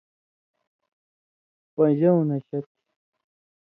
پَن٘ژؤں 1.73 2.21
نشہ 2.29 2.49
تھی؛ 2.49 2.59